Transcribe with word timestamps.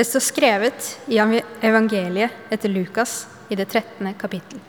Det 0.00 0.04
står 0.04 0.20
skrevet 0.20 0.86
i 1.12 1.18
evangeliet 1.60 2.30
etter 2.48 2.72
Lukas 2.72 3.26
i 3.52 3.56
det 3.56 3.66
13. 3.66 4.14
kapittel. 4.14 4.60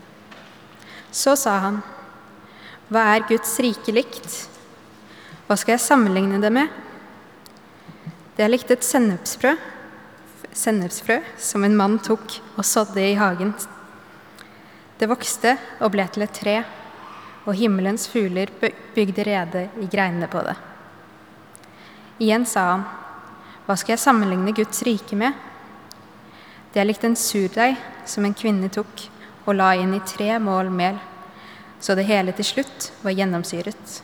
Så 1.11 1.37
sa 1.39 1.53
han, 1.63 1.77
Hva 2.91 3.05
er 3.13 3.23
Guds 3.29 3.53
rike 3.63 3.95
likt? 3.95 4.27
Hva 5.47 5.55
skal 5.55 5.77
jeg 5.77 5.85
sammenligne 5.85 6.41
det 6.43 6.51
med? 6.51 6.67
Det 8.35 8.43
er 8.43 8.51
likt 8.51 8.75
et 8.75 8.83
sennepsfrø, 8.83 9.55
sennepsfrø 10.51 11.21
som 11.39 11.63
en 11.63 11.79
mann 11.79 11.95
tok 12.03 12.35
og 12.57 12.67
sådde 12.67 13.07
i 13.13 13.15
hagen. 13.15 13.55
Det 14.99 15.07
vokste 15.07 15.55
og 15.79 15.93
ble 15.95 16.11
til 16.11 16.27
et 16.27 16.39
tre, 16.43 16.57
og 17.47 17.55
himmelens 17.55 18.11
fugler 18.11 18.51
bygde 18.59 19.31
rede 19.31 19.69
i 19.79 19.87
greinene 19.87 20.27
på 20.27 20.43
det. 20.43 20.59
Igjen 22.19 22.43
sa 22.43 22.73
han, 22.73 22.89
Hva 23.65 23.77
skal 23.77 23.95
jeg 23.95 24.03
sammenligne 24.03 24.53
Guds 24.57 24.81
rike 24.87 25.17
med? 25.17 25.35
Det 26.71 26.81
er 26.81 26.87
likt 26.87 27.03
en 27.05 27.17
surdeig 27.19 27.75
som 28.07 28.25
en 28.25 28.35
kvinne 28.37 28.71
tok 28.73 29.05
og 29.45 29.57
la 29.57 29.73
inn 29.79 29.93
i 29.97 30.03
tre 30.07 30.37
mål 30.39 30.71
mel, 30.73 30.97
så 31.81 31.97
det 31.97 32.07
hele 32.09 32.33
til 32.37 32.47
slutt 32.47 32.91
var 33.03 33.15
gjennomsyret. 33.17 34.01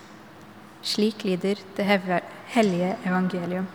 Slik 0.84 1.25
lyder 1.27 1.62
det 1.77 1.85
hellige 2.53 2.95
evangelium. 3.05 3.67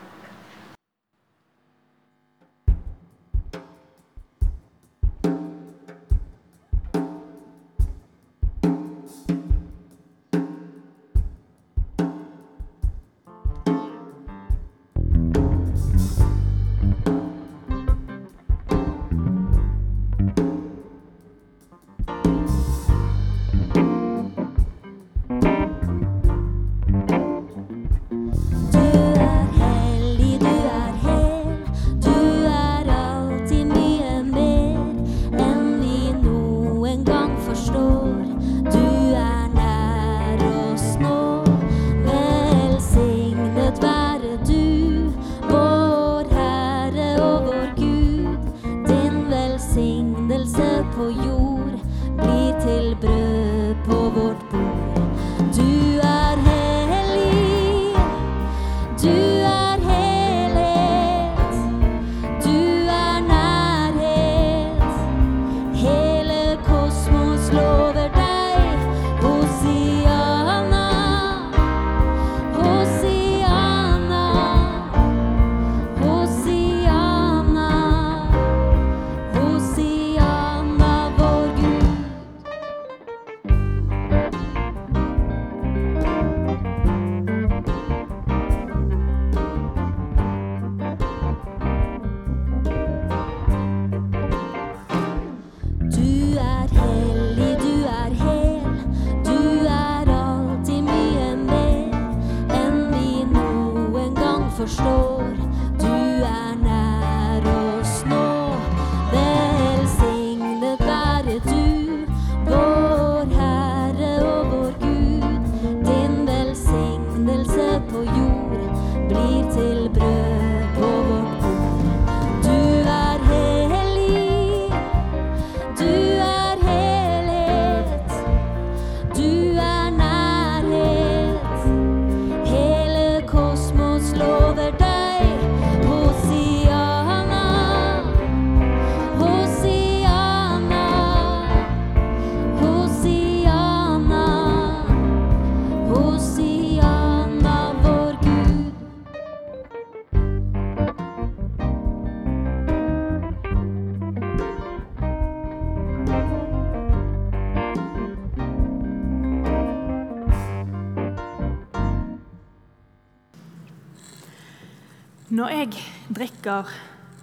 Når 165.33 165.49
jeg 165.49 165.69
drikker 166.13 166.69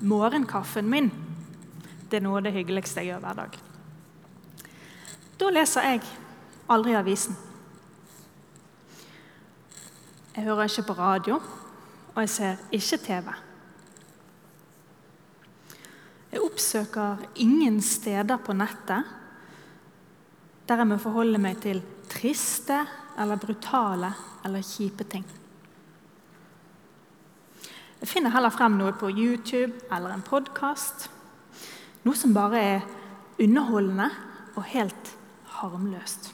morgenkaffen 0.01 0.87
min 0.89 1.11
Det 2.09 2.17
er 2.17 2.23
noe 2.25 2.39
av 2.39 2.47
det 2.47 2.55
hyggeligste 2.55 3.03
jeg 3.03 3.11
gjør 3.11 3.19
hver 3.21 3.35
dag. 3.37 3.57
Da 5.37 5.49
leser 5.53 5.85
jeg 5.85 5.99
aldri 6.73 6.95
avisen. 6.97 7.35
Jeg 10.33 10.47
hører 10.47 10.65
ikke 10.65 10.87
på 10.87 10.95
radio, 10.97 11.37
og 12.15 12.17
jeg 12.23 12.31
ser 12.33 12.63
ikke 12.73 12.99
TV. 13.03 13.29
Jeg 16.31 16.41
oppsøker 16.47 17.21
ingen 17.45 17.77
steder 17.85 18.41
på 18.41 18.57
nettet 18.57 19.15
der 20.65 20.81
jeg 20.81 20.89
må 20.89 20.97
forholde 21.01 21.41
meg 21.41 21.61
til 21.61 21.83
triste 22.09 22.81
eller 23.21 23.37
brutale 23.41 24.09
eller 24.45 24.65
kjipe 24.65 25.05
ting. 25.05 25.29
Jeg 27.99 28.07
finner 28.07 28.31
heller 28.31 28.53
frem 28.55 28.77
noe 28.79 28.93
på 28.95 29.09
YouTube 29.11 29.73
eller 29.91 30.13
en 30.13 30.23
podkast. 30.23 31.09
Noe 32.05 32.15
som 32.15 32.31
bare 32.35 32.59
er 32.63 32.85
underholdende 33.43 34.07
og 34.55 34.63
helt 34.71 35.11
harmløst. 35.59 36.29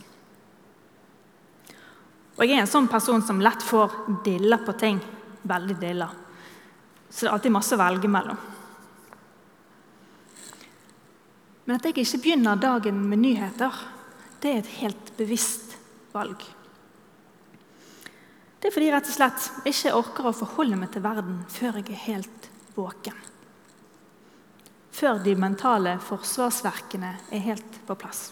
Og 2.35 2.43
Jeg 2.45 2.57
er 2.57 2.61
en 2.61 2.69
sånn 2.69 2.89
person 2.91 3.23
som 3.25 3.41
lett 3.41 3.63
får 3.63 3.95
dilla 4.25 4.59
på 4.61 4.75
ting. 4.77 4.99
Veldig 5.41 5.77
dilla. 5.81 6.09
Så 7.09 7.25
det 7.25 7.29
er 7.29 7.33
alltid 7.33 7.55
masse 7.55 7.73
å 7.73 7.81
velge 7.81 8.11
mellom. 8.11 8.37
Men 11.65 11.79
at 11.79 11.87
jeg 11.87 11.97
ikke 12.03 12.21
begynner 12.27 12.61
dagen 12.61 12.99
med 13.09 13.23
nyheter, 13.23 13.73
det 14.41 14.51
er 14.51 14.61
et 14.61 14.73
helt 14.83 15.15
bevisst 15.17 15.73
valg. 16.13 16.43
Det 18.65 18.71
er 18.71 18.73
fordi 18.73 18.85
jeg 18.87 18.93
rett 18.95 19.09
og 19.11 19.13
slett 19.13 19.67
ikke 19.69 19.91
orker 19.93 20.25
å 20.25 20.31
forholde 20.33 20.77
meg 20.81 20.89
til 20.89 21.03
verden 21.05 21.35
før 21.53 21.75
jeg 21.77 21.91
er 21.93 21.99
helt 22.07 22.45
våken. 22.73 23.17
Før 24.89 25.19
de 25.21 25.35
mentale 25.37 25.91
forsvarsverkene 26.01 27.11
er 27.29 27.43
helt 27.45 27.75
på 27.85 27.93
plass. 28.01 28.23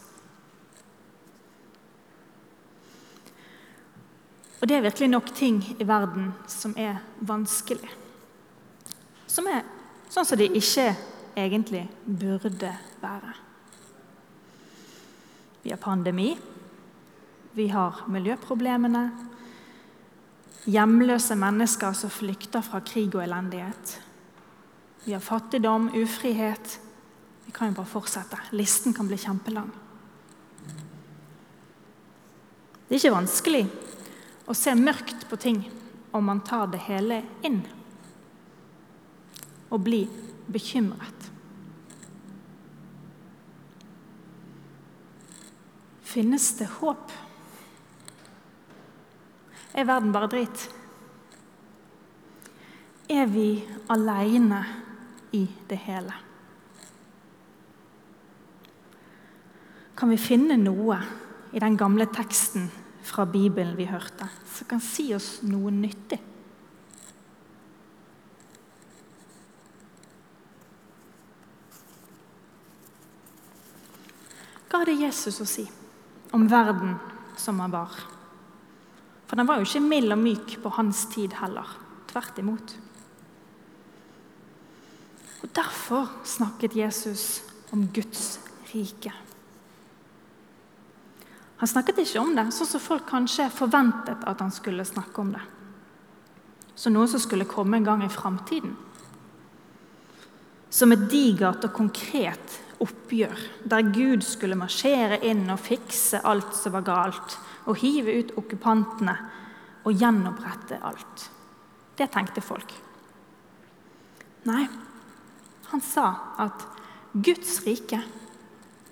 Og 4.57 4.65
det 4.65 4.79
er 4.79 4.87
virkelig 4.87 5.11
nok 5.11 5.29
ting 5.37 5.59
i 5.75 5.85
verden 5.85 6.31
som 6.49 6.73
er 6.81 6.97
vanskelig. 7.29 7.91
Som 9.29 9.51
er 9.53 9.61
sånn 10.09 10.25
som 10.25 10.41
de 10.41 10.47
ikke 10.49 10.87
egentlig 11.37 11.83
burde 12.07 12.71
være. 13.03 13.35
Vi 15.61 15.75
har 15.75 15.83
pandemi. 15.85 16.31
Vi 17.53 17.69
har 17.69 18.01
miljøproblemene. 18.09 19.03
Hjemløse 20.63 21.35
mennesker 21.35 21.95
som 21.97 22.11
flykter 22.13 22.63
fra 22.63 22.79
krig 22.85 23.11
og 23.15 23.23
elendighet. 23.25 23.97
Vi 25.03 25.11
har 25.11 25.23
fattigdom, 25.23 25.89
ufrihet. 25.99 26.79
Vi 27.45 27.51
kan 27.51 27.71
jo 27.71 27.79
bare 27.81 27.91
fortsette. 27.91 28.39
Listen 28.55 28.93
kan 28.95 29.09
bli 29.09 29.19
kjempelang. 29.19 29.71
Det 32.87 32.95
er 32.95 33.01
ikke 33.01 33.15
vanskelig 33.17 33.63
å 34.47 34.55
se 34.55 34.75
mørkt 34.77 35.27
på 35.29 35.39
ting 35.41 35.63
om 36.13 36.25
man 36.29 36.43
tar 36.45 36.67
det 36.71 36.83
hele 36.85 37.23
inn 37.43 37.63
og 39.73 39.81
blir 39.81 40.11
bekymret. 40.53 41.29
Finnes 46.13 46.51
det 46.59 46.67
håp? 46.77 47.09
Er 49.73 49.87
verden 49.89 50.11
bare 50.13 50.29
drit? 50.29 50.67
Er 53.09 53.25
vi 53.25 53.63
aleine 53.89 54.61
i 55.33 55.47
det 55.69 55.79
hele? 55.87 56.13
Kan 59.97 60.13
vi 60.13 60.19
finne 60.21 60.57
noe 60.61 60.99
i 61.53 61.61
den 61.61 61.77
gamle 61.77 62.05
teksten 62.13 62.69
fra 63.03 63.25
Bibelen 63.25 63.75
vi 63.77 63.89
hørte, 63.89 64.29
som 64.45 64.69
kan 64.69 64.81
si 64.81 65.09
oss 65.15 65.41
noe 65.45 65.73
nyttig? 65.73 66.21
Hva 74.69 74.81
hadde 74.81 74.97
Jesus 74.97 75.41
å 75.41 75.45
si 75.45 75.67
om 76.33 76.47
verden 76.49 76.95
som 77.37 77.59
han 77.61 77.73
var? 77.73 78.22
For 79.33 79.39
den 79.41 79.47
var 79.49 79.57
jo 79.57 79.65
ikke 79.65 79.79
mild 79.81 80.13
og 80.13 80.19
myk 80.21 80.51
på 80.61 80.69
hans 80.75 81.07
tid 81.09 81.31
heller. 81.39 81.65
Tvert 82.05 82.37
imot. 82.37 82.73
Og 85.41 85.47
Derfor 85.57 86.11
snakket 86.21 86.75
Jesus 86.77 87.41
om 87.73 87.87
Guds 87.95 88.37
rike. 88.69 89.09
Han 91.57 91.71
snakket 91.71 92.03
ikke 92.03 92.21
om 92.21 92.35
det 92.37 92.43
sånn 92.53 92.69
som 92.75 92.83
folk 92.85 93.07
kanskje 93.09 93.47
forventet 93.49 94.21
at 94.21 94.43
han 94.45 94.53
skulle 94.53 94.85
snakke 94.85 95.25
om 95.25 95.31
det. 95.33 95.41
Som 96.77 96.93
noe 96.93 97.09
som 97.09 97.23
skulle 97.23 97.49
komme 97.49 97.79
en 97.79 97.87
gang 97.89 98.03
i 98.05 98.11
framtiden. 98.13 98.75
Som 100.69 100.93
et 100.93 101.09
digert 101.09 101.65
og 101.65 101.73
konkret 101.73 102.59
oppgjør, 102.85 103.41
der 103.65 103.89
Gud 103.97 104.21
skulle 104.29 104.61
marsjere 104.61 105.23
inn 105.25 105.47
og 105.49 105.65
fikse 105.65 106.21
alt 106.21 106.53
som 106.53 106.77
var 106.77 106.85
galt, 106.85 107.39
og 107.65 107.77
hive 107.79 108.15
ut 108.19 108.33
okkupantene 108.39 109.15
og 109.83 109.99
gjenopprette 109.99 110.79
alt. 110.83 111.27
Det 111.97 112.09
tenkte 112.11 112.43
folk. 112.43 112.73
Nei, 114.47 114.65
han 115.69 115.83
sa 115.83 116.07
at 116.43 116.65
Guds 117.13 117.61
rike, 117.67 118.01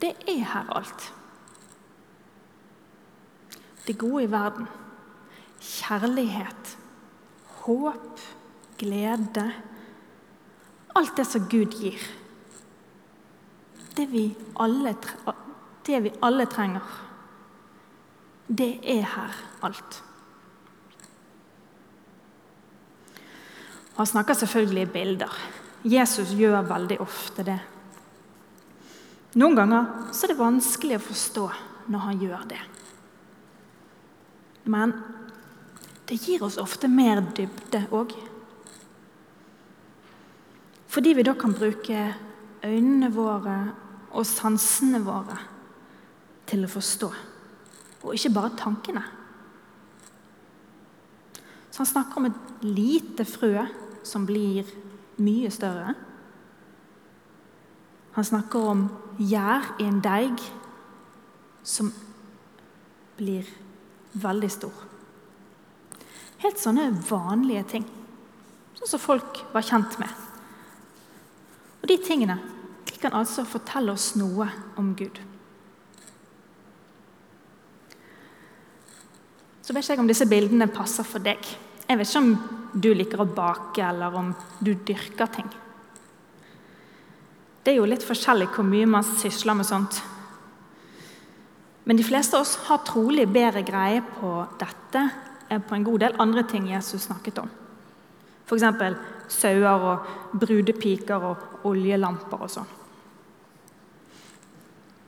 det 0.01 0.13
er 0.29 0.45
her 0.53 0.69
alt. 0.77 1.09
Det 3.87 3.97
gode 3.99 4.23
i 4.23 4.31
verden. 4.31 4.69
Kjærlighet, 5.61 6.77
håp, 7.65 8.21
glede. 8.79 9.47
Alt 10.95 11.17
det 11.17 11.27
som 11.27 11.47
Gud 11.49 11.77
gir 11.81 12.01
det 13.97 14.07
vi 14.11 14.35
alle, 14.59 14.95
det 15.85 15.99
vi 16.03 16.11
alle 16.23 16.45
trenger, 16.45 16.85
det 18.51 18.73
er 18.83 19.05
her 19.07 19.35
alt. 19.63 20.01
Han 23.95 24.05
snakker 24.05 24.33
selvfølgelig 24.33 24.81
i 24.81 24.91
bilder. 24.91 25.37
Jesus 25.83 26.33
gjør 26.35 26.65
veldig 26.67 26.97
ofte 27.01 27.45
det. 27.47 27.59
Noen 29.39 29.55
ganger 29.55 29.87
er 30.11 30.31
det 30.31 30.39
vanskelig 30.39 30.97
å 30.99 31.05
forstå 31.05 31.45
når 31.91 32.05
han 32.07 32.21
gjør 32.25 32.43
det. 32.51 32.59
Men 34.67 34.93
det 36.09 36.19
gir 36.19 36.43
oss 36.43 36.59
ofte 36.59 36.91
mer 36.91 37.23
dybde 37.37 37.85
òg. 37.95 38.11
Fordi 40.91 41.13
vi 41.15 41.23
da 41.23 41.37
kan 41.39 41.55
bruke 41.55 42.03
øynene 42.67 43.09
våre 43.15 43.57
og 44.11 44.27
sansene 44.27 44.99
våre 45.05 45.39
til 46.51 46.65
å 46.67 46.71
forstå, 46.71 47.09
og 48.01 48.15
ikke 48.15 48.33
bare 48.33 48.55
tankene. 48.57 49.03
Så 51.71 51.83
han 51.83 51.91
snakker 51.91 52.17
om 52.17 52.29
et 52.29 52.63
lite 52.65 53.25
frø 53.25 53.65
som 54.03 54.25
blir 54.27 54.67
mye 55.21 55.51
større. 55.53 55.93
Han 58.17 58.27
snakker 58.27 58.71
om 58.73 58.87
gjær 59.21 59.75
i 59.79 59.87
en 59.87 60.01
deig 60.03 60.41
som 61.63 61.91
blir 63.17 63.47
veldig 64.17 64.49
stor. 64.51 64.83
Helt 66.41 66.59
sånne 66.59 66.89
vanlige 67.05 67.63
ting, 67.75 67.85
sånn 68.75 68.89
som 68.95 69.03
folk 69.03 69.43
var 69.53 69.65
kjent 69.65 69.99
med. 70.01 70.09
Og 71.81 71.89
de 71.89 71.97
tingene 72.01 72.39
de 72.89 72.97
kan 72.97 73.13
altså 73.17 73.45
fortelle 73.47 73.93
oss 73.93 74.15
noe 74.17 74.49
om 74.81 74.91
Gud. 74.97 75.21
Så 79.71 79.75
vet 79.77 79.85
ikke 79.85 79.93
jeg 79.93 80.03
om 80.03 80.07
disse 80.09 80.25
bildene 80.27 80.65
passer 80.67 81.05
for 81.07 81.23
deg. 81.23 81.45
Jeg 81.87 81.95
vet 81.95 82.09
ikke 82.09 82.19
om 82.19 82.31
du 82.83 82.89
liker 82.91 83.21
å 83.23 83.25
bake, 83.31 83.79
eller 83.79 84.17
om 84.19 84.33
du 84.59 84.73
dyrker 84.75 85.29
ting. 85.31 85.47
Det 87.63 87.71
er 87.71 87.77
jo 87.77 87.85
litt 87.87 88.03
forskjellig 88.03 88.49
hvor 88.51 88.67
mye 88.67 88.89
man 88.91 89.07
sysler 89.07 89.55
med 89.55 89.69
sånt. 89.69 90.01
Men 91.87 91.95
de 91.95 92.03
fleste 92.03 92.35
av 92.35 92.43
oss 92.43 92.57
har 92.65 92.83
trolig 92.83 93.29
bedre 93.31 93.63
greie 93.63 94.03
på 94.17 94.33
dette 94.59 95.05
enn 95.47 95.63
på 95.63 95.79
en 95.79 95.87
god 95.87 96.03
del 96.03 96.19
andre 96.19 96.43
ting 96.51 96.67
Jesus 96.73 97.07
snakket 97.07 97.39
om. 97.39 97.55
F.eks. 98.51 98.99
sauer 99.39 99.89
og 99.93 100.13
brudepiker 100.35 101.31
og 101.31 101.67
oljelamper 101.71 102.43
og 102.43 102.55
sånn. 102.59 102.77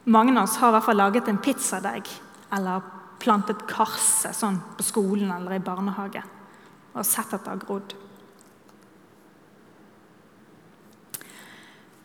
Mange 0.08 0.40
av 0.40 0.46
oss 0.48 0.60
har 0.64 0.72
i 0.72 0.80
hvert 0.80 0.88
fall 0.88 1.04
laget 1.04 1.28
en 1.28 1.44
pizzadeig 1.52 2.08
eller 2.56 3.03
plantet 3.24 3.66
karse 3.70 4.34
sånn 4.36 4.60
på 4.78 4.86
skolen 4.86 5.32
eller 5.32 5.56
i 5.56 5.64
barnehage 5.64 6.24
og 6.94 7.06
sett 7.08 7.32
at 7.34 7.46
det 7.46 7.54
har 7.54 7.62
grodd. 7.62 7.96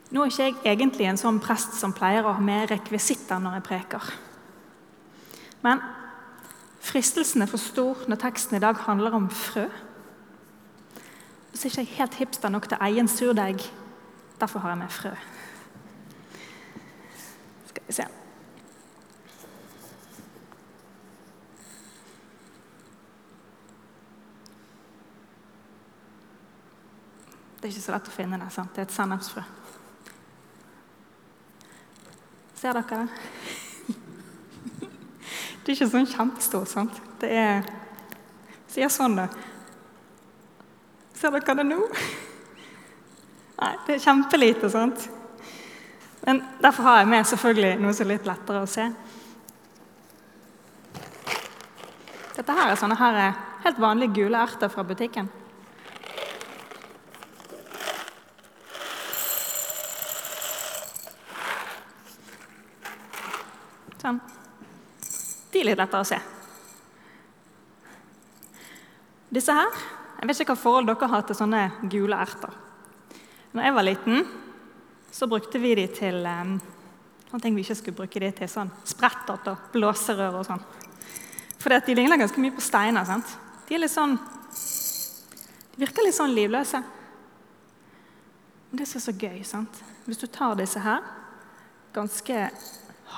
Nå 0.08 0.22
er 0.24 0.30
ikke 0.30 0.46
jeg 0.46 0.56
egentlig 0.72 1.08
en 1.10 1.20
sånn 1.20 1.40
prest 1.44 1.74
som 1.76 1.92
pleier 1.92 2.24
å 2.24 2.32
ha 2.38 2.44
med 2.44 2.70
rekvisitter 2.70 3.42
når 3.42 3.58
jeg 3.58 3.66
preker. 3.66 4.06
Men 5.60 5.82
fristelsen 6.80 7.44
er 7.44 7.50
for 7.50 7.60
stor 7.60 8.06
når 8.08 8.22
teksten 8.22 8.56
i 8.56 8.62
dag 8.64 8.80
handler 8.86 9.18
om 9.18 9.26
frø. 9.28 9.66
Og 9.68 11.58
så 11.58 11.66
er 11.66 11.74
jeg 11.74 11.90
ikke 11.90 12.00
helt 12.00 12.16
hipster 12.22 12.54
nok 12.54 12.70
til 12.70 12.80
egen 12.88 13.10
surdeig. 13.12 13.66
Derfor 14.40 14.64
har 14.64 14.72
jeg 14.72 14.80
med 14.80 14.96
frø. 14.96 15.12
Skal 17.68 17.84
vi 17.90 17.98
se. 17.98 18.08
Det 27.58 27.66
er 27.66 27.72
ikke 27.72 27.82
så 27.82 27.94
lett 27.96 28.08
å 28.08 28.14
finne 28.14 28.38
det. 28.38 28.52
sant? 28.54 28.70
Det 28.74 28.84
er 28.84 28.86
et 28.86 28.94
sennepsfrø. 28.94 29.42
Ser 32.58 32.78
dere 32.78 32.88
det? 32.88 33.08
Det 35.62 35.72
er 35.72 35.76
ikke 35.76 35.90
sånn 35.90 36.06
kjempestort. 36.08 36.70
sant? 36.70 37.00
Det 37.20 37.30
er 37.34 37.66
Sier 38.68 38.90
sånn, 38.92 39.16
da. 39.16 39.24
Ser 41.16 41.32
dere 41.34 41.54
det 41.58 41.64
nå? 41.66 41.78
Nei, 43.58 43.72
det 43.86 43.96
er 43.96 44.04
kjempelite. 44.04 44.70
sant? 44.70 45.08
Men 46.22 46.42
Derfor 46.62 46.86
har 46.86 47.00
jeg 47.00 47.10
med 47.10 47.26
selvfølgelig 47.26 47.80
noe 47.82 47.94
som 47.96 48.06
er 48.06 48.12
litt 48.12 48.28
lettere 48.28 48.62
å 48.62 48.70
se. 48.70 48.86
Dette 52.36 52.54
her 52.54 52.70
er 52.70 52.78
sånne 52.78 53.00
her 53.00 53.18
helt 53.64 53.82
vanlige 53.82 54.14
gule 54.20 54.38
erter 54.38 54.70
fra 54.70 54.86
butikken. 54.86 55.26
Sånn. 63.98 64.20
De 65.68 65.74
litt 65.74 65.82
lettere 65.82 66.00
å 66.00 66.08
se. 66.08 66.16
Disse 69.28 69.52
her 69.52 69.80
Jeg 70.18 70.28
vet 70.30 70.40
ikke 70.40 70.54
hva 70.54 70.62
forhold 70.62 70.88
dere 70.88 71.08
har 71.12 71.26
til 71.28 71.36
sånne 71.38 71.60
gule 71.92 72.16
erter. 72.18 72.54
Når 73.52 73.66
jeg 73.66 73.74
var 73.76 73.84
liten, 73.86 74.24
så 75.14 75.28
brukte 75.30 75.60
vi 75.62 75.76
de 75.78 75.84
til 75.94 76.24
um, 76.26 76.56
ting 77.38 77.54
vi 77.54 77.62
ikke 77.62 77.76
skulle 77.78 77.98
bruke 78.00 78.22
de 78.24 78.30
til. 78.34 78.50
sånn 78.50 78.72
Sprettert 78.88 79.46
og 79.52 79.68
blåserør 79.76 80.40
og 80.40 80.48
sånn. 80.48 80.64
For 81.60 81.70
de 81.70 81.94
ligner 81.94 82.18
ganske 82.18 82.42
mye 82.42 82.56
på 82.56 82.64
steiner. 82.64 83.06
sant? 83.06 83.30
De 83.68 83.76
er 83.76 83.84
litt 83.84 83.94
sånn, 83.94 84.16
de 84.16 85.84
virker 85.84 86.08
litt 86.08 86.18
sånn 86.18 86.34
livløse. 86.34 86.80
Det 88.72 88.88
som 88.88 88.98
er 88.98 89.04
så 89.06 89.14
gøy, 89.14 89.38
sant? 89.46 89.84
Hvis 90.08 90.18
du 90.18 90.26
tar 90.26 90.58
disse 90.58 90.82
her 90.82 91.06
ganske 91.94 92.48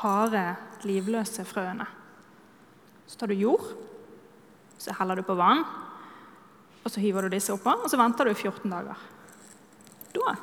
harde, 0.02 0.44
livløse 0.84 1.46
frøene 1.48 1.88
Så 3.10 3.18
tar 3.18 3.32
du 3.32 3.34
jord, 3.34 3.64
så 4.78 4.94
heller 4.94 5.18
du 5.18 5.24
på 5.26 5.34
vann, 5.34 5.64
og 6.84 6.92
så 6.92 7.02
hiver 7.02 7.26
du 7.26 7.34
disse 7.34 7.50
oppå, 7.52 7.72
og 7.82 7.90
så 7.90 7.98
venter 7.98 8.30
du 8.30 8.34
14 8.34 8.70
dager. 8.70 9.02
Da 10.14 10.36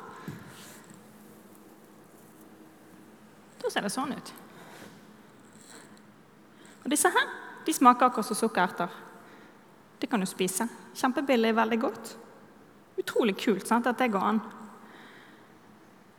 Da 3.58 3.72
ser 3.72 3.84
det 3.84 3.90
sånn 3.92 4.14
ut. 4.14 4.30
Og 6.84 6.92
disse 6.92 7.10
her 7.12 7.32
de 7.66 7.72
smaker 7.74 8.06
akkurat 8.06 8.24
som 8.24 8.38
sukkererter. 8.38 8.88
Det 10.00 10.08
kan 10.08 10.22
du 10.22 10.26
spise. 10.30 10.64
Kjempebillig, 10.96 11.50
veldig 11.56 11.78
godt. 11.82 12.14
Utrolig 12.96 13.34
kult 13.36 13.66
sant, 13.68 13.86
at 13.90 13.98
det 13.98 14.12
går 14.14 14.24
an. 14.24 14.38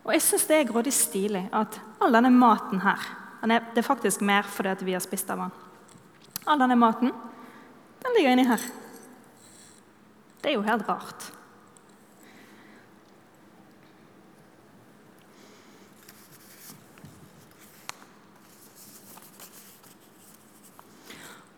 Og 0.03 0.13
jeg 0.13 0.25
syns 0.25 0.45
det 0.49 0.59
er 0.59 0.69
grådig 0.69 0.93
stilig 0.93 1.47
at 1.53 1.79
all 2.01 2.13
denne 2.13 2.29
maten 2.33 2.81
her 2.81 3.01
Det 3.41 3.77
er 3.77 3.87
faktisk 3.87 4.21
mer 4.21 4.43
fordi 4.43 4.85
vi 4.85 4.93
har 4.93 5.01
spist 5.01 5.29
av 5.31 5.37
den. 5.45 5.51
All 6.49 6.57
denne 6.57 6.75
maten 6.79 7.11
den 7.99 8.15
ligger 8.15 8.31
inni 8.33 8.47
her. 8.47 8.63
Det 10.41 10.49
er 10.49 10.55
jo 10.55 10.63
helt 10.65 10.87
rart. 10.87 11.27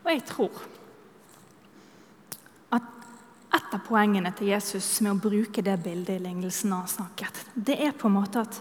Og 0.01 0.09
jeg 0.11 0.25
tror 0.27 0.59
at 2.75 2.89
et 3.55 3.75
av 3.77 3.85
poengene 3.85 4.33
til 4.35 4.51
Jesus 4.51 4.89
med 5.05 5.13
å 5.13 5.21
bruke 5.29 5.63
det 5.63 5.77
bildet 5.85 6.17
i 6.17 6.25
lignelsen 6.25 6.73
han 6.75 6.89
snakket, 6.89 7.45
det 7.55 7.77
er 7.79 7.95
på 7.95 8.09
en 8.09 8.17
måte 8.17 8.43
at 8.43 8.59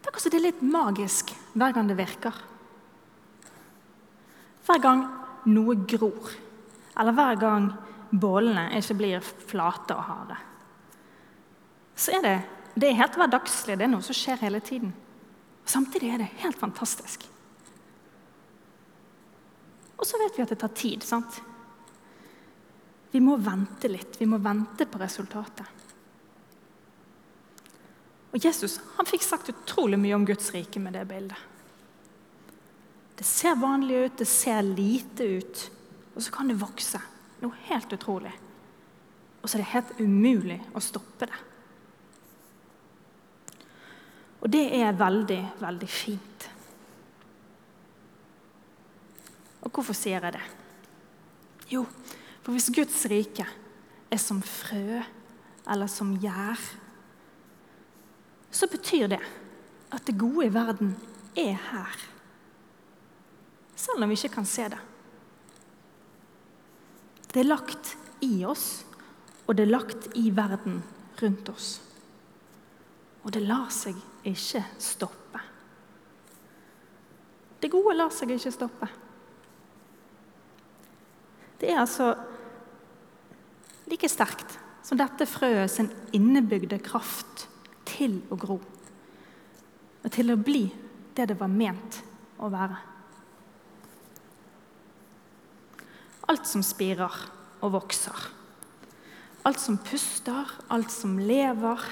det 0.00 0.10
er 0.10 0.32
det 0.34 0.42
litt 0.42 0.62
magisk 0.64 1.30
hver 1.54 1.76
gang 1.76 1.86
det 1.86 2.00
virker. 2.00 2.34
Hver 4.66 4.82
gang 4.82 5.04
noe 5.48 5.76
gror, 5.88 6.32
eller 6.98 7.16
hver 7.16 7.40
gang 7.40 7.68
bålene 8.10 8.68
ikke 8.78 8.96
blir 8.98 9.20
flate 9.22 9.96
og 9.96 10.06
harde, 10.08 10.38
så 12.00 12.16
er 12.16 12.24
det, 12.24 12.36
det 12.74 12.88
er 12.88 13.00
helt 13.02 13.18
hverdagslig. 13.20 13.76
Det 13.76 13.84
er 13.84 13.92
noe 13.92 14.04
som 14.04 14.16
skjer 14.16 14.40
hele 14.40 14.60
tiden. 14.64 14.94
Samtidig 15.68 16.14
er 16.14 16.22
det 16.22 16.30
helt 16.40 16.56
fantastisk. 16.58 17.26
Og 20.00 20.06
så 20.08 20.18
vet 20.22 20.38
vi 20.38 20.44
at 20.46 20.54
det 20.54 20.58
tar 20.62 20.72
tid. 20.72 21.04
sant? 21.04 21.42
Vi 23.12 23.20
må 23.20 23.36
vente 23.36 23.90
litt. 23.90 24.16
Vi 24.16 24.26
må 24.26 24.38
vente 24.40 24.86
på 24.88 25.00
resultatet. 25.02 25.66
Og 28.30 28.38
Jesus 28.40 28.78
han 28.96 29.08
fikk 29.08 29.26
sagt 29.26 29.50
utrolig 29.52 29.98
mye 30.00 30.16
om 30.16 30.24
Guds 30.24 30.52
rike 30.54 30.80
med 30.80 30.94
det 30.96 31.04
bildet. 31.10 31.49
Det 33.20 33.26
ser 33.28 33.58
vanlig 33.60 33.96
ut, 33.96 34.14
det 34.16 34.24
ser 34.24 34.62
lite 34.64 35.24
ut, 35.24 35.58
og 36.16 36.22
så 36.24 36.32
kan 36.32 36.48
det 36.48 36.54
vokse. 36.56 36.96
Noe 37.42 37.52
helt 37.66 37.90
utrolig. 37.92 38.30
Og 39.42 39.44
så 39.44 39.58
er 39.58 39.60
det 39.60 39.72
helt 39.74 39.90
umulig 40.00 40.56
å 40.72 40.80
stoppe 40.80 41.26
det. 41.28 41.40
Og 44.40 44.48
det 44.48 44.62
er 44.78 44.96
veldig, 44.96 45.40
veldig 45.60 45.88
fint. 45.92 46.46
Og 49.60 49.68
hvorfor 49.68 49.98
sier 49.98 50.24
jeg 50.24 50.38
det? 50.38 50.46
Jo, 51.74 51.82
for 52.40 52.56
hvis 52.56 52.70
Guds 52.72 53.02
rike 53.12 53.44
er 54.08 54.22
som 54.22 54.40
frø 54.40 55.02
eller 55.68 55.92
som 55.92 56.14
gjær, 56.24 56.56
så 58.48 58.70
betyr 58.72 59.12
det 59.12 59.20
at 59.92 60.08
det 60.08 60.16
gode 60.24 60.48
i 60.48 60.54
verden 60.56 60.96
er 61.36 61.60
her. 61.68 62.00
Selv 63.80 64.04
om 64.04 64.10
vi 64.10 64.18
ikke 64.18 64.34
kan 64.34 64.48
se 64.48 64.66
det. 64.68 64.80
Det 67.30 67.40
er 67.40 67.48
lagt 67.48 67.94
i 68.26 68.42
oss, 68.44 68.82
og 69.46 69.56
det 69.56 69.64
er 69.64 69.72
lagt 69.72 70.10
i 70.18 70.28
verden 70.34 70.82
rundt 71.22 71.48
oss. 71.52 71.68
Og 73.24 73.32
det 73.32 73.44
lar 73.46 73.70
seg 73.72 73.96
ikke 74.26 74.64
stoppe. 74.80 75.42
Det 77.60 77.70
gode 77.72 77.94
lar 77.96 78.12
seg 78.14 78.32
ikke 78.34 78.52
stoppe. 78.52 78.88
Det 81.60 81.68
er 81.68 81.82
altså 81.82 82.14
like 83.90 84.08
sterkt 84.08 84.56
som 84.86 84.98
dette 85.00 85.28
frøet 85.28 85.70
sin 85.72 85.90
innebygde 86.16 86.80
kraft 86.82 87.46
til 87.88 88.20
å 88.32 88.38
gro. 88.40 88.56
Og 90.00 90.08
til 90.12 90.32
å 90.32 90.40
bli 90.40 90.64
det 91.16 91.28
det 91.30 91.36
var 91.40 91.52
ment 91.52 92.00
å 92.40 92.48
være. 92.52 92.89
Alt 96.30 96.46
som 96.46 96.62
spirer 96.62 97.14
og 97.60 97.72
vokser. 97.74 98.28
Alt 99.48 99.58
som 99.58 99.78
puster, 99.82 100.46
alt 100.70 100.92
som 100.94 101.16
lever. 101.18 101.82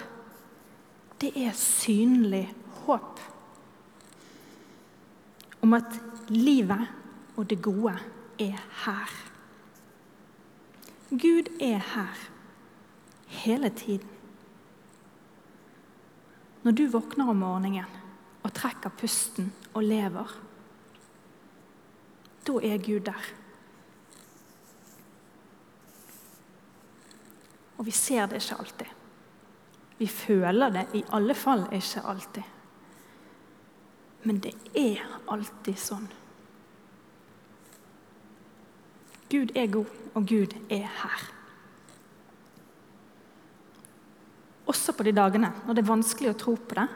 Det 1.19 1.33
er 1.35 1.57
synlig 1.59 2.45
håp 2.85 3.19
om 5.65 5.75
at 5.75 5.97
livet 6.31 6.87
og 7.35 7.49
det 7.51 7.59
gode 7.63 7.97
er 8.39 8.61
her. 8.85 9.17
Gud 11.11 11.51
er 11.61 11.83
her 11.95 12.23
hele 13.43 13.71
tiden. 13.75 14.07
Når 16.63 16.73
du 16.73 16.85
våkner 16.93 17.31
om 17.31 17.43
morgenen 17.43 17.99
og 18.43 18.53
trekker 18.55 18.93
pusten 19.01 19.51
og 19.75 19.83
lever, 19.83 20.31
da 22.47 22.59
er 22.63 22.83
Gud 22.83 23.01
der. 23.09 23.29
Og 27.79 27.87
vi 27.87 27.95
ser 27.95 28.27
det 28.27 28.43
ikke 28.43 28.59
alltid. 28.59 28.95
Vi 29.99 30.07
føler 30.07 30.71
det 30.75 30.87
i 30.95 31.05
alle 31.15 31.35
fall 31.35 31.67
ikke 31.75 32.05
alltid. 32.07 32.43
Men 34.23 34.39
det 34.43 34.55
er 34.77 35.03
alltid 35.31 35.79
sånn. 35.79 36.07
Gud 39.29 39.53
er 39.57 39.69
god, 39.71 39.91
og 40.15 40.27
Gud 40.27 40.55
er 40.73 40.87
her. 41.03 41.27
Også 44.69 44.93
på 44.93 45.05
de 45.07 45.13
dagene 45.17 45.53
når 45.67 45.77
det 45.77 45.85
er 45.85 45.91
vanskelig 45.91 46.33
å 46.33 46.39
tro 46.41 46.57
på 46.57 46.79
det, 46.79 46.87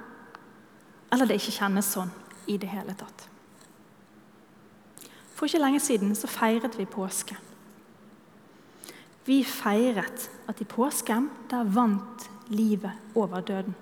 eller 1.12 1.28
det 1.28 1.38
ikke 1.40 1.58
kjennes 1.58 1.92
sånn 1.92 2.10
i 2.48 2.56
det 2.60 2.70
hele 2.72 2.94
tatt. 2.98 3.28
For 5.36 5.48
ikke 5.48 5.62
lenge 5.62 5.80
siden 5.82 6.14
så 6.16 6.30
feiret 6.30 6.76
vi 6.78 6.88
påske. 6.88 7.36
Vi 9.26 9.42
feiret 9.46 10.30
at 10.50 10.60
i 10.60 10.66
påsken 10.66 11.28
der 11.50 11.64
vant 11.64 12.30
livet 12.50 12.92
over 13.14 13.40
døden. 13.40 13.74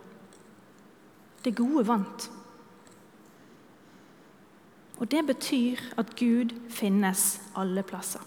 Det 1.45 1.57
gode 1.57 1.87
vant. 1.89 2.31
Og 5.01 5.11
det 5.11 5.23
betyr 5.27 5.81
at 5.97 6.13
Gud 6.19 6.53
finnes 6.69 7.41
alle 7.57 7.83
plasser. 7.83 8.21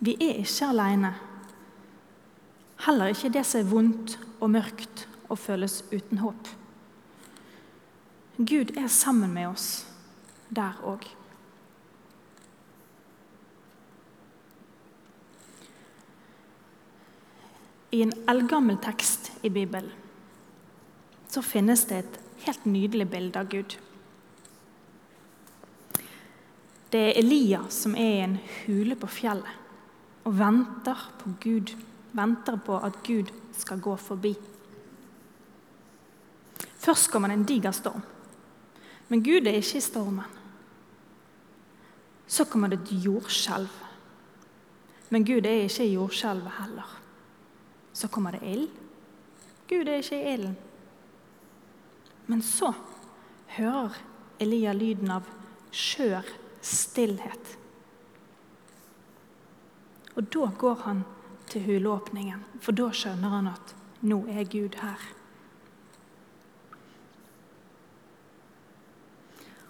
Vi 0.00 0.16
er 0.20 0.42
ikke 0.42 0.68
alene. 0.68 1.14
Heller 2.84 3.12
ikke 3.12 3.32
det 3.32 3.44
som 3.46 3.60
er 3.60 3.70
vondt 3.70 4.18
og 4.40 4.50
mørkt 4.52 5.06
og 5.28 5.38
føles 5.38 5.80
uten 5.92 6.20
håp. 6.20 6.48
Gud 8.36 8.76
er 8.76 8.86
sammen 8.88 9.32
med 9.32 9.50
oss 9.50 9.86
der 10.48 10.76
òg. 10.84 11.04
I 17.90 18.02
en 18.02 18.12
eldgammel 18.30 18.78
tekst 18.82 19.32
i 19.42 19.50
Bibelen 19.50 19.90
så 21.30 21.42
finnes 21.42 21.84
det 21.86 21.98
et 22.02 22.18
helt 22.44 22.64
nydelig 22.66 23.06
bilde 23.10 23.38
av 23.38 23.48
Gud. 23.50 23.76
Det 26.90 27.00
er 27.06 27.18
Elia 27.20 27.62
som 27.70 27.94
er 27.94 28.14
i 28.16 28.22
en 28.24 28.38
hule 28.64 28.96
på 28.98 29.10
fjellet 29.10 30.26
og 30.26 30.34
venter 30.38 31.04
på 31.20 31.34
Gud. 31.42 31.74
Venter 32.12 32.58
på 32.66 32.78
at 32.82 32.96
Gud 33.06 33.30
skal 33.54 33.78
gå 33.82 33.94
forbi. 33.96 34.34
Først 36.80 37.10
kommer 37.12 37.30
det 37.30 37.38
en 37.38 37.46
diger 37.46 37.74
storm. 37.76 38.02
Men 39.08 39.22
Gud 39.22 39.46
er 39.46 39.58
ikke 39.60 39.78
i 39.78 39.84
stormen. 39.84 40.38
Så 42.26 42.46
kommer 42.46 42.70
det 42.70 42.80
et 42.80 42.92
jordskjelv. 43.04 43.70
Men 45.10 45.26
Gud 45.26 45.46
er 45.46 45.66
ikke 45.66 45.86
i 45.86 45.94
jordskjelvet 45.94 46.58
heller. 46.58 46.99
Så 48.00 48.08
kommer 48.08 48.32
det 48.32 48.46
ild. 48.48 48.70
Gud 49.68 49.88
er 49.88 50.00
ikke 50.00 50.16
i 50.16 50.32
ilden. 50.32 50.56
Men 52.32 52.40
så 52.42 52.72
hører 53.58 53.98
Elia 54.40 54.72
lyden 54.72 55.12
av 55.12 55.28
skjør 55.68 56.24
stillhet. 56.64 57.56
Og 60.16 60.32
da 60.32 60.48
går 60.64 60.80
han 60.86 61.04
til 61.50 61.66
hulåpningen, 61.66 62.40
for 62.62 62.76
da 62.76 62.88
skjønner 62.94 63.36
han 63.36 63.52
at 63.52 63.76
Nå 64.00 64.22
er 64.32 64.46
Gud 64.48 64.78
her. 64.80 65.02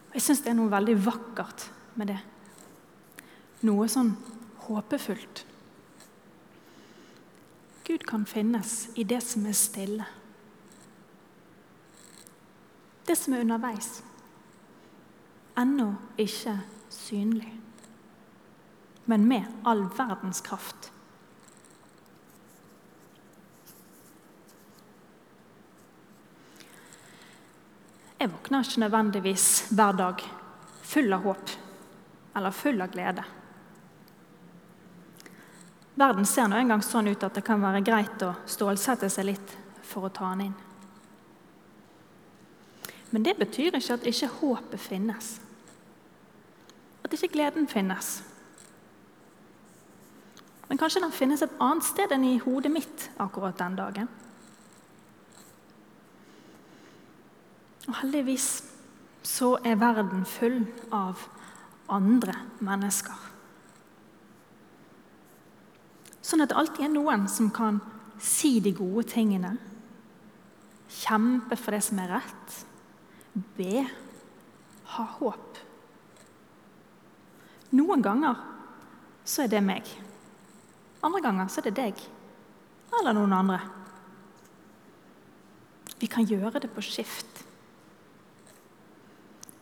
Og 0.06 0.14
Jeg 0.14 0.22
syns 0.22 0.44
det 0.44 0.52
er 0.52 0.60
noe 0.60 0.70
veldig 0.70 0.94
vakkert 1.02 1.66
med 1.98 2.12
det. 2.12 2.20
Noe 3.66 3.90
sånn 3.90 4.12
håpefullt. 4.68 5.42
Gud 7.90 8.06
kan 8.06 8.26
finnes 8.26 8.88
i 8.94 9.02
det 9.04 9.18
som 9.20 9.46
er 9.50 9.54
stille. 9.58 10.04
Det 13.02 13.16
som 13.18 13.34
er 13.34 13.42
underveis. 13.42 13.88
Ennå 15.58 15.88
ikke 16.14 16.54
synlig. 16.94 17.50
Men 19.10 19.26
med 19.26 19.66
all 19.66 19.82
verdens 19.98 20.38
kraft. 20.46 20.92
Jeg 28.20 28.30
våkner 28.36 28.70
ikke 28.70 28.84
nødvendigvis 28.86 29.50
hver 29.74 29.98
dag 29.98 30.24
full 30.94 31.10
av 31.18 31.26
håp 31.26 31.58
eller 32.38 32.54
full 32.54 32.86
av 32.86 32.94
glede. 32.94 33.26
Verden 36.00 36.24
ser 36.24 36.48
nå 36.48 36.56
engang 36.56 36.80
sånn 36.84 37.10
ut 37.10 37.24
at 37.26 37.36
det 37.36 37.44
kan 37.44 37.60
være 37.60 37.82
greit 37.84 38.22
å 38.24 38.32
stålsette 38.48 39.10
seg 39.12 39.26
litt 39.28 39.54
for 39.84 40.08
å 40.08 40.12
ta 40.14 40.30
den 40.32 40.46
inn. 40.48 40.58
Men 43.10 43.26
det 43.26 43.34
betyr 43.36 43.76
ikke 43.76 43.98
at 43.98 44.06
ikke 44.08 44.30
håpet 44.38 44.80
finnes. 44.80 45.34
At 47.04 47.12
ikke 47.16 47.32
gleden 47.34 47.68
finnes. 47.68 48.20
Men 50.70 50.78
kanskje 50.78 51.02
den 51.02 51.12
finnes 51.12 51.42
et 51.42 51.56
annet 51.58 51.84
sted 51.84 52.12
enn 52.14 52.24
i 52.28 52.36
hodet 52.44 52.70
mitt 52.72 53.08
akkurat 53.20 53.58
den 53.58 53.76
dagen. 53.76 54.08
Og 57.90 57.96
heldigvis 58.04 58.52
så 59.26 59.56
er 59.66 59.80
verden 59.82 60.22
full 60.24 60.62
av 60.94 61.26
andre 61.90 62.38
mennesker. 62.62 63.29
Sånn 66.30 66.44
at 66.44 66.52
det 66.52 66.58
alltid 66.60 66.84
er 66.86 66.92
noen 66.92 67.24
som 67.26 67.48
kan 67.50 67.80
si 68.22 68.60
de 68.62 68.70
gode 68.76 69.02
tingene, 69.10 69.56
kjempe 70.90 71.58
for 71.58 71.74
det 71.74 71.80
som 71.82 71.98
er 72.02 72.12
rett, 72.12 72.54
be, 73.56 73.82
ha 74.94 75.06
håp. 75.16 75.58
Noen 77.74 78.02
ganger 78.02 78.38
så 79.26 79.42
er 79.44 79.50
det 79.50 79.62
meg. 79.64 79.90
Andre 81.02 81.22
ganger 81.24 81.50
så 81.50 81.62
er 81.62 81.68
det 81.70 81.76
deg. 81.78 82.06
Eller 83.00 83.14
noen 83.16 83.34
andre. 83.34 83.60
Vi 86.00 86.08
kan 86.10 86.26
gjøre 86.26 86.62
det 86.62 86.70
på 86.74 86.84
skift 86.84 87.46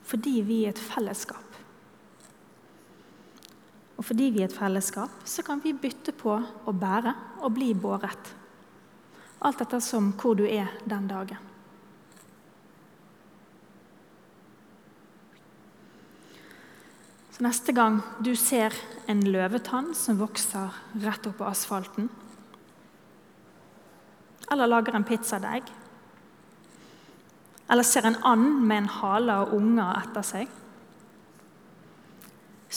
fordi 0.08 0.38
vi 0.40 0.62
er 0.64 0.70
et 0.72 0.80
fellesskap. 0.80 1.47
Og 3.98 4.06
fordi 4.06 4.28
vi 4.30 4.44
er 4.44 4.48
et 4.48 4.54
fellesskap, 4.54 5.10
så 5.26 5.42
kan 5.42 5.60
vi 5.62 5.74
bytte 5.74 6.14
på 6.14 6.36
å 6.38 6.74
bære 6.74 7.14
og 7.42 7.54
bli 7.56 7.72
båret. 7.74 8.30
Alt 9.42 9.62
etter 9.62 9.82
som 9.82 10.12
hvor 10.18 10.38
du 10.38 10.44
er 10.46 10.70
den 10.86 11.08
dagen. 11.10 11.42
Så 17.34 17.44
Neste 17.46 17.74
gang 17.74 18.00
du 18.22 18.32
ser 18.38 18.74
en 19.10 19.20
løvetann 19.26 19.92
som 19.94 20.18
vokser 20.18 20.74
rett 21.02 21.26
opp 21.30 21.38
på 21.38 21.46
asfalten, 21.46 22.08
eller 24.48 24.70
lager 24.70 24.96
en 24.96 25.04
pizzadeig 25.06 25.68
eller 27.68 27.84
ser 27.84 28.06
en 28.08 28.16
and 28.24 28.62
med 28.64 28.82
en 28.82 28.88
hale 28.88 29.34
og 29.42 29.52
unger 29.58 30.00
etter 30.00 30.24
seg, 30.24 30.52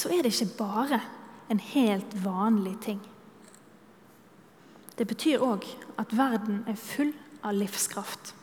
så 0.01 0.09
er 0.09 0.23
det 0.25 0.33
ikke 0.33 0.57
bare 0.57 1.01
en 1.51 1.59
helt 1.61 2.13
vanlig 2.23 2.77
ting. 2.81 3.01
Det 4.97 5.05
betyr 5.07 5.43
òg 5.45 5.65
at 6.01 6.13
verden 6.17 6.63
er 6.69 6.79
full 6.79 7.11
av 7.45 7.53
livskraft. 7.57 8.33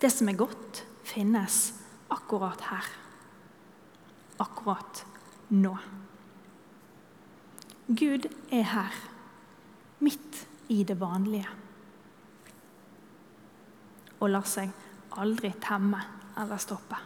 Det 0.00 0.10
som 0.12 0.28
er 0.28 0.36
godt, 0.40 0.82
finnes 1.04 1.72
akkurat 2.12 2.60
her. 2.68 2.90
Akkurat 4.40 5.04
nå. 5.52 5.74
Gud 7.88 8.28
er 8.52 8.66
her, 8.74 9.00
midt 10.00 10.44
i 10.68 10.82
det 10.84 11.00
vanlige 11.00 11.48
og 14.20 14.28
lar 14.28 14.44
seg 14.44 14.68
aldri 15.20 15.50
temme 15.64 16.00
eller 16.38 16.60
stoppe. 16.60 16.98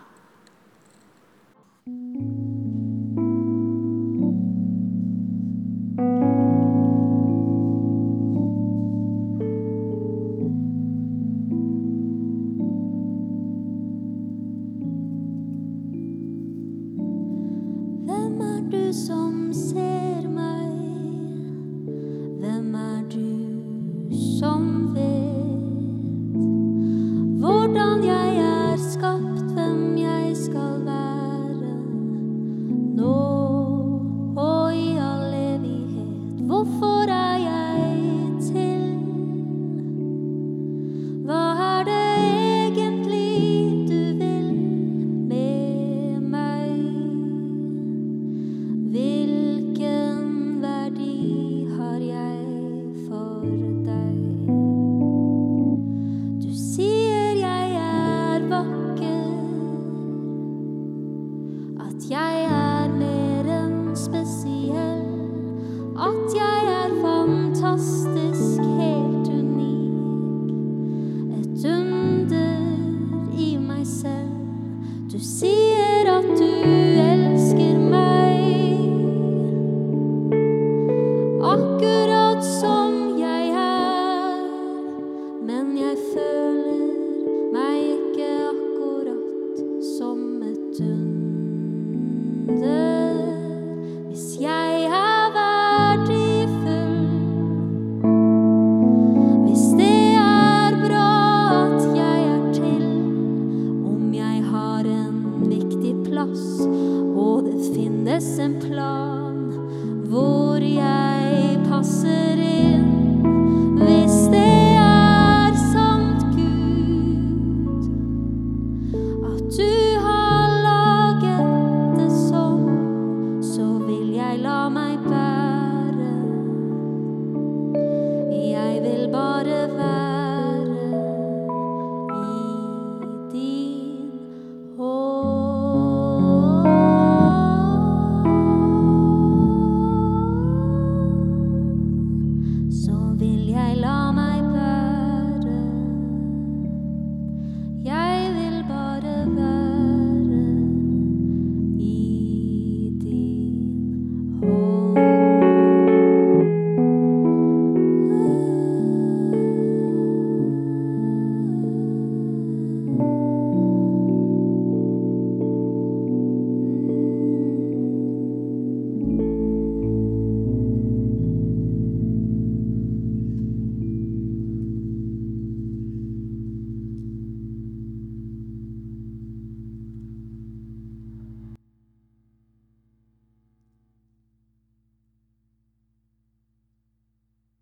jeg 110.65 111.59
passer. 111.69 112.24